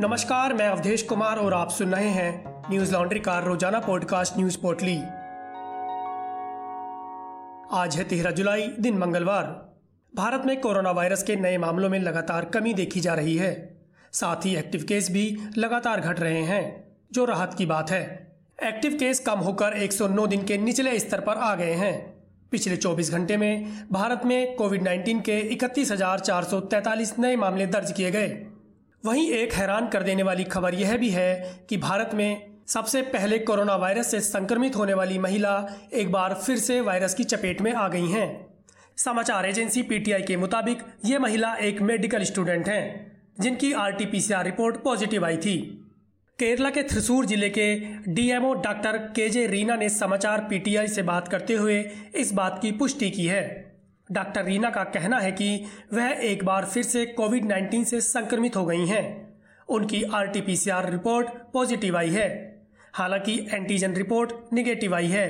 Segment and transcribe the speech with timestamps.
[0.00, 4.58] नमस्कार, मैं अवधेश कुमार और आप सुन रहे हैं न्यूज़ लॉन्ड्री का रोज़ाना पॉडकास्ट न्यूज़
[4.58, 4.96] पोर्टली।
[7.72, 9.44] आज है तेरह जुलाई, दिन मंगलवार।
[10.16, 13.80] भारत में कोरोना वायरस के नए मामलों में लगातार कमी देखी जा रही है।
[14.12, 18.92] साथ ही एक्टिव केस भी लगातार घट रहे हैं, जो राहत की बात है। एक्टिव
[18.92, 23.36] केस कम होकर 109 दिन के निचले स्तर पर आ गए हैं। पिछले 24 घंटे
[23.36, 25.92] में भारत में कोविड 19 के इकतीस
[27.18, 28.46] नए मामले दर्ज किए गए।
[29.04, 33.38] वहीं एक हैरान कर देने वाली खबर यह भी है कि भारत में सबसे पहले
[33.38, 35.54] कोरोना वायरस से संक्रमित होने वाली महिला
[35.92, 38.28] एक बार फिर से वायरस की चपेट में आ गई हैं।
[38.96, 45.24] समाचार एजेंसी पीटीआई के मुताबिक ये महिला एक मेडिकल स्टूडेंट हैं, जिनकी आरटीपीसीआर रिपोर्ट पॉजिटिव
[45.24, 45.56] आई थी।
[46.38, 47.74] केरला के थ्रिसूर ज़िले के
[48.08, 51.80] डीएमओ डॉक्टर केजे रीना ने समाचार पीटीआई से बात करते हुए
[52.14, 53.69] इस बात की पुष्टि की है।
[54.12, 58.56] डॉक्टर रीना का कहना है कि वह एक बार फिर से कोविड 19 से संक्रमित
[58.56, 59.04] हो गई हैं।
[59.68, 62.28] उनकी आरटीपीसीआर रिपोर्ट पॉजिटिव आई है।
[62.94, 65.28] हालाँकि एंटीजन रिपोर्ट निगेटिव आई है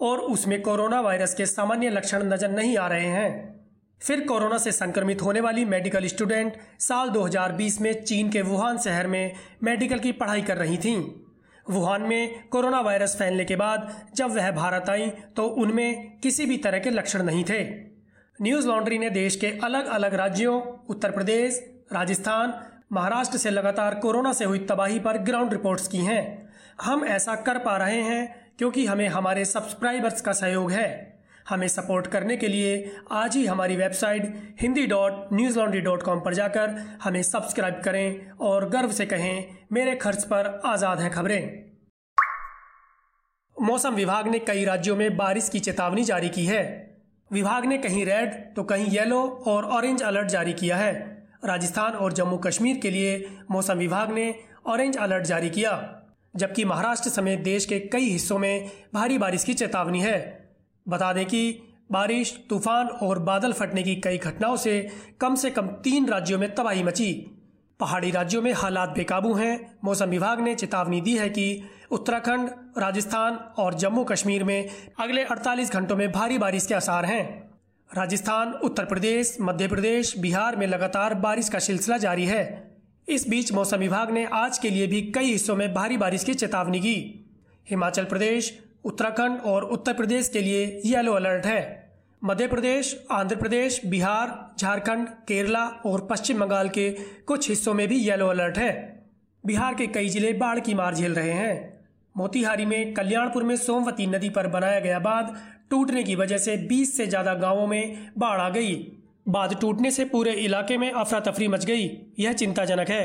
[0.00, 3.60] और उसमें कोरोना वायरस के सामान्य लक्षण नज़र नहीं आ रहे हैं।
[4.00, 9.06] फिर कोरोना से संक्रमित होने वाली मेडिकल स्टूडेंट साल 2020 में चीन के वुहान शहर
[9.06, 11.02] में मेडिकल की पढ़ाई कर रही थीं।
[11.70, 16.56] वुहान में कोरोना वायरस फैलने के बाद जब वह भारत आई तो उनमें किसी भी
[16.56, 17.93] तरह के लक्षण नहीं थे।
[18.42, 21.58] न्यूज़ लॉन्ड्री ने देश के अलग अलग राज्यों, उत्तर प्रदेश,
[21.92, 22.54] राजस्थान,
[22.92, 27.58] महाराष्ट्र से लगातार कोरोना से हुई तबाही पर ग्राउंड रिपोर्ट्स की हैं। हम ऐसा कर
[27.58, 32.96] पा रहे हैं क्योंकि हमें हमारे सब्सक्राइबर्स का सहयोग है। हमें सपोर्ट करने के लिए
[33.12, 36.70] आज ही हमारी website Hindi dot news laundry dot com पर जाकर
[37.02, 41.64] हमें सब्सक्राइब करें और गर्व से कहें, मेरे खर्च पर आज़ाद हैं खबरें।
[43.56, 46.83] मौसम विभाग ने कई राज्यों में बारिश की चेतावनी जारी की है।
[47.30, 50.92] विभाग ने कहीं रेड तो कहीं येलो और ऑरेंज अलर्ट जारी किया है।
[51.44, 54.34] राजस्थान और जम्मू कश्मीर के लिए मौसम विभाग ने
[54.66, 55.72] ऑरेंज अलर्ट जारी किया,
[56.34, 60.18] जबकि महाराष्ट्र समेत देश के कई हिस्सों में भारी बारिश की चेतावनी है।
[60.86, 61.58] बता दें कि
[61.92, 64.80] बारिश, तूफ़ान और बादल फटने की कई घटनाओं से
[65.20, 67.33] कम से कम तीन राज्यों में तबाही मची।
[67.80, 73.34] पहाड़ी राज्यों में हालात बेकाबू हैं। मौसम विभाग ने चेतावनी दी है कि उत्तराखंड, राजस्थान
[73.34, 74.70] और जम्मू कश्मीर में
[75.00, 77.50] अगले 48 घंटों में भारी बारिश के आसार हैं।
[77.96, 82.76] राजस्थान, उत्तर प्रदेश, मध्य प्रदेश, बिहार में लगातार बारिश का सिलसिला जारी है।
[83.08, 86.34] इस बीच मौसम विभाग ने आज के लिए भी कई हिस्सों में भारी बारिश की
[86.34, 87.28] चेतावनी की
[87.70, 91.83] हिमाचल प्रदेश, उत्तराखंड और उत्तर प्रदेश के लिए येलो अलर्ट है।
[92.24, 96.88] मध्य प्रदेश, आंध्र प्रदेश, बिहार, झारखंड, केरला और पश्चिम बंगाल के
[97.26, 98.70] कुछ हिस्सों में भी येलो अलर्ट है।
[99.44, 101.82] बिहार के कई ज़िले बाढ़ की मार झेल रहे हैं।
[102.14, 105.34] मोतिहारी में कल्याणपुर में सोमवती नदी पर बनाया गया बाँध
[105.70, 108.74] टूटने की वजह से 20 से ज़्यादा गाँवों में बाढ़ आ गई।
[109.28, 113.04] बाँध टूटने से पूरे इलाके में अफरा तफरी मच गई, यह चिंताजनक है।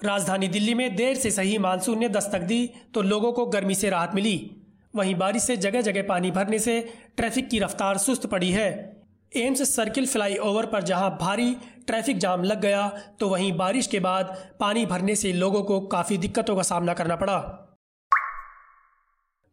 [0.00, 3.90] राजधानी दिल्ली में देर से सही मानसून ने दस्तक दी तो लोगों को गर्मी से
[3.90, 4.50] राहत मिली।
[4.94, 6.80] वहीं बारिश से जगह जगह पानी भरने से
[7.16, 8.70] ट्रैफ़िक की रफ्तार सुस्त पड़ी है।
[9.32, 11.54] एम्स सर्किल फ्लाई ओवर पर जहाँ भारी
[11.86, 12.88] ट्रैफ़िक जाम लग गया
[13.20, 17.16] तो वहीं बारिश के बाद पानी भरने से लोगों को काफ़ी दिक्कतों का सामना करना
[17.16, 17.38] पड़ा।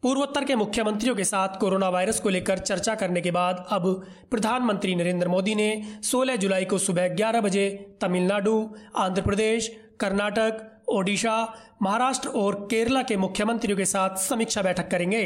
[0.03, 3.87] पूर्वोत्तर के मुख्यमंत्रियों के साथ कोरोना वायरस को लेकर चर्चा करने के बाद अब
[4.31, 7.69] प्रधानमंत्री नरेंद्र मोदी ने 16 जुलाई को सुबह 11 बजे
[8.01, 9.67] तमिलनाडु, आंध्र प्रदेश,
[9.99, 15.25] कर्नाटक ओडिशा, महाराष्ट्र और केरला के मुख्यमंत्रियों के साथ समीक्षा बैठक करेंगे।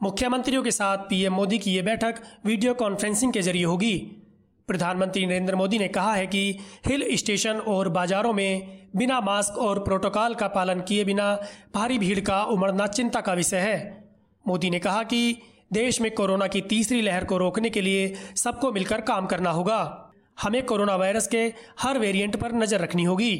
[0.00, 3.96] मुख्यमंत्रियों के साथ पीएम मोदी की ये बैठक वीडियो कॉन्फ्रेंसिंग के ज़रिए होगी।
[4.68, 9.78] प्रधानमंत्री नरेंद्र मोदी ने कहा है कि हिल स्टेशन और बाजारों में बिना मास्क और
[9.78, 11.34] प्रोटोकॉल का पालन किए बिना
[11.74, 13.78] भारी भीड़ का उमड़ना चिंता का विषय है।
[14.44, 15.36] मोदी ने कहा कि
[15.72, 19.80] देश में कोरोना की तीसरी लहर को रोकने के लिए सबको मिलकर काम करना होगा।
[20.42, 21.42] हमें कोरोना वायरस के
[21.80, 23.34] हर वेरिएंट पर नज़र रखनी होगी।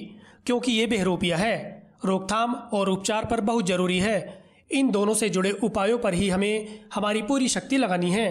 [0.48, 1.56] क्योंकि ये बेहरूपिया है।
[2.04, 4.18] रोकथाम और उपचार पर बहुत ज़रूरी है।
[4.70, 8.30] इन दोनों से जुड़े उपायों पर ही हमें हमारी पूरी शक्ति लगानी है।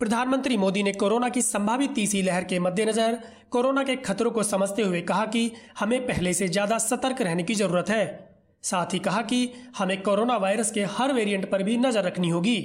[0.00, 3.18] प्रधानमंत्री मोदी ने कोरोना की संभावित तीसरी लहर के मद्देनजर
[3.50, 7.54] कोरोना के खतरों को समझते हुए कहा कि हमें पहले से ज़्यादा सतर्क रहने की
[7.54, 8.04] ज़रूरत है।
[8.62, 9.38] साथ ही कहा कि
[9.76, 12.58] हमें कोरोना वायरस के हर वेरिएंट पर भी नज़र रखनी होगी।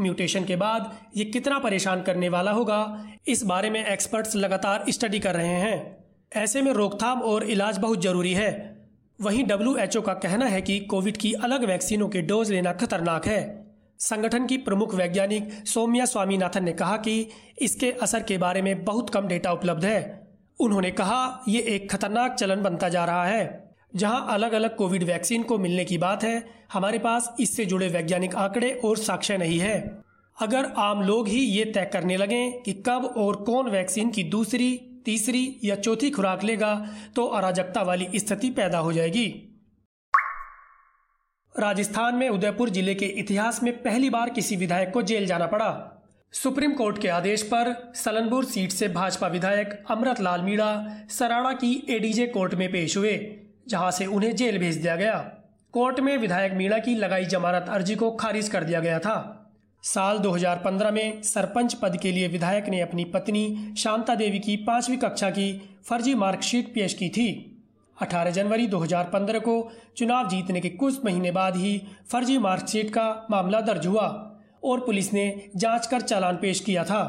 [0.00, 2.80] म्यूटेशन के बाद ये कितना परेशान करने वाला होगा,
[3.28, 6.05] इस बारे में एक्सपर्ट्स लगातार स्टडी कर रहे हैं।
[6.36, 8.76] ऐसे में रोकथाम और इलाज बहुत ज़रूरी है।
[9.20, 13.66] वहीं डब्ल्यूएचओ का कहना है कि कोविड की अलग वैक्सीनों के डोज लेना खतरनाक है।
[13.98, 17.28] संगठन की प्रमुख वैज्ञानिक सौम्या स्वामीनाथन ने कहा कि
[17.58, 20.28] इसके असर के बारे में बहुत कम डेटा उपलब्ध है।
[20.60, 25.42] उन्होंने कहा, ये एक खतरनाक चलन बनता जा रहा है। जहाँ अलग अलग कोविड वैक्सीन
[25.42, 26.42] को मिलने की बात है,
[26.72, 30.02] हमारे पास इससे जुड़े वैज्ञानिक आंकड़े और साक्ष्य नहीं है।
[30.40, 34.80] अगर आम लोग ही ये तय करने लगे कि कब और कौन वैक्सीन की दूसरी
[35.06, 36.74] तीसरी या चौथी खुराक लेगा
[37.16, 39.26] तो अराजकता वाली स्थिति पैदा हो जाएगी।
[41.54, 45.92] राजस्थान में उदयपुर ज़िले के इतिहास में पहली बार किसी विधायक को जेल जाना पड़ा।
[46.34, 50.68] सुप्रीम कोर्ट के आदेश पर सलनपुर सीट से भाजपा विधायक अमृत लाल मीणा
[51.10, 53.14] सराड़ा की एडीजे कोर्ट में पेश हुए,
[53.68, 55.18] जहाँ से उन्हें जेल भेज दिया गया।
[55.74, 59.35] कोर्ट में विधायक मीणा की लगाई जमानत अर्जी को खारिज कर दिया गया था।
[59.86, 64.96] साल 2015 में सरपंच पद के लिए विधायक ने अपनी पत्नी शांता देवी की पांचवी
[64.96, 67.56] कक्षा की फर्जी मार्कशीट पेश की थी।
[68.02, 73.60] 18 जनवरी 2015 को चुनाव जीतने के कुछ महीने बाद ही फर्जी मार्कशीट का मामला
[73.60, 77.02] दर्ज हुआ और पुलिस ने जाँच कर चालान पेश किया था।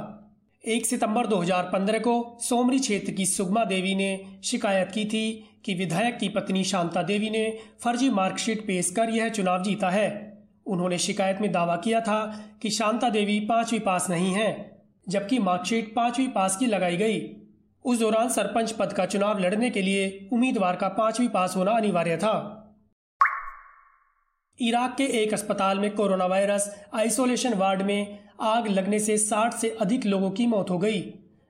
[0.67, 6.17] 1 सितंबर 2015 को सोमरी क्षेत्र की सुगमा देवी ने शिकायत की थी कि विधायक
[6.17, 10.36] की पत्नी शांता देवी ने फर्जी मार्कशीट पेश कर यह चुनाव जीता है।
[10.67, 12.19] उन्होंने शिकायत में दावा किया था
[12.61, 14.77] कि शांता देवी पांचवी पास नहीं है,
[15.09, 17.19] जबकि मार्कशीट पांचवी पास की लगाई गई।
[17.85, 22.17] उस दौरान सरपंच पद का चुनाव लड़ने के लिए उम्मीदवार का पांचवी पास होना अनिवार्य
[22.17, 22.63] था।
[24.59, 29.69] इराक के एक अस्पताल में कोरोना वायरस आइसोलेशन वार्ड में आग लगने से 60 से
[29.81, 31.01] अधिक लोगों की मौत हो गई।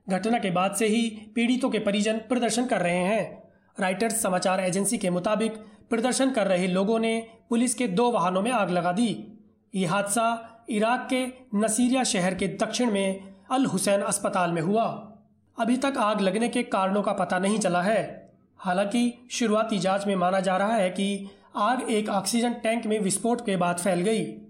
[0.10, 3.44] घटना के बाद से ही पीड़ितों के परिजन प्रदर्शन कर रहे हैं।
[3.80, 5.54] राइटर्स समाचार एजेंसी के मुताबिक
[5.90, 9.38] प्रदर्शन कर रहे लोगों ने पुलिस के दो वाहनों में आग लगा दी।
[9.76, 11.26] ये हादसा इराक के
[11.56, 15.14] नसीरिया शहर के दक्षिण में अल हुसैन अस्पताल में हुआ।
[15.60, 20.16] अभी तक आग लगने के कारणों का पता नहीं चला है। हालाँकि, शुरुआती जाँच में
[20.16, 24.42] माना जा रहा है कि आग एक ऑक्सीजन टैंक में विस्फोट के बाद फैल गई।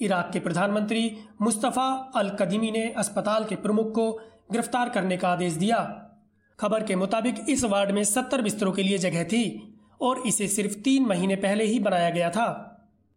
[0.00, 4.12] इराक के प्रधानमंत्री मुस्तफ़ा अल कदीमी ने अस्पताल के प्रमुख को
[4.52, 6.06] गिरफ़्तार करने का आदेश दिया।
[6.60, 9.69] खबर के मुताबिक, इस वार्ड में सत्तर बिस्तरों के लिए जगह थी।
[10.00, 12.66] और इसे सिर्फ़ तीन महीने पहले ही बनाया गया था।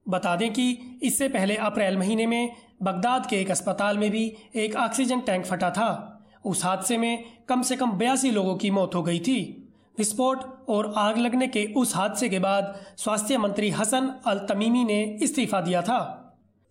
[0.10, 4.76] बता दें कि इससे पहले अप्रैल महीने में बगदाद के एक अस्पताल में भी एक
[4.76, 6.10] ऑक्सीजन टैंक फटा था।
[6.46, 10.94] उस हादसे में कम से कम बयासी लोगों की मौत हो गई थी। विस्फोट और
[10.98, 15.82] आग लगने के उस हादसे के बाद स्वास्थ्य मंत्री हसन अल तमीमी ने इस्तीफा दिया
[15.82, 16.20] था।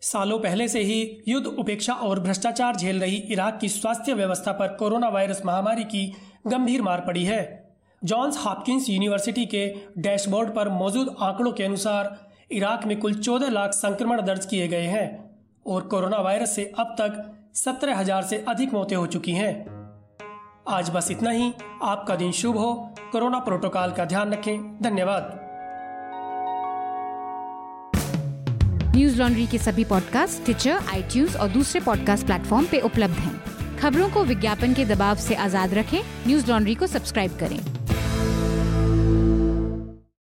[0.00, 4.68] सालों पहले से ही युद्ध उपेक्षा और भ्रष्टाचार झेल रही इराक की स्वास्थ्य व्यवस्था पर
[4.68, 6.14] कोरोना वायरस महामारी की
[6.46, 7.61] गंभीर मार पड़ी है।
[8.04, 13.70] जॉन्स हॉपकिंस यूनिवर्सिटी के डैशबोर्ड पर मौजूद आंकड़ों के अनुसार इराक में कुल 14 लाख
[13.70, 15.30] संक्रमण दर्ज किए गए हैं
[15.66, 19.52] और कोरोना वायरस से अब तक सत्रह हज़ार से अधिक मौतें हो चुकी हैं।
[20.68, 21.52] आज बस इतना ही।
[21.82, 25.38] आपका दिन शुभ हो। कोरोना प्रोटोकॉल का ध्यान रखें। धन्यवाद।
[28.96, 34.10] न्यूज़ लॉन्ड्री के सभी पॉडकास्ट ट्विटर आई और दूसरे पॉडकास्ट प्लेटफॉर्म पे उपलब्ध हैं। खबरों
[34.10, 37.71] को विज्ञापन के दबाव से आज़ाद रखें। न्यूज़ लॉन्ड्री को सब्सक्राइब करें।